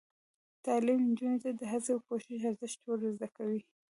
[0.65, 3.61] تعلیم نجونو ته د هڅې او کوشش ارزښت ور زده کوي.